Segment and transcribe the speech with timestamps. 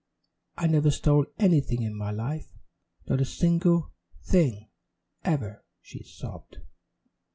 [0.57, 2.51] "I never stole anything in my life
[3.07, 3.91] not a single
[4.23, 4.67] thing
[5.23, 6.57] ever," she sobbed.